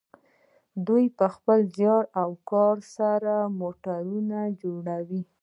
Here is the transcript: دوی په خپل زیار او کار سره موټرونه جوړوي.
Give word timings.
دوی 0.87 1.05
په 1.17 1.25
خپل 1.35 1.59
زیار 1.75 2.03
او 2.21 2.29
کار 2.49 2.77
سره 2.95 3.33
موټرونه 3.59 4.39
جوړوي. 4.61 5.21